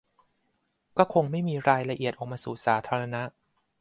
[0.97, 3.21] ก็คงไม่มีรายละเอียดออกมาสู่สาธารณะ